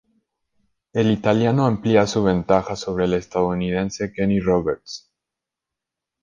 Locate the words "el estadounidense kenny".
3.05-4.39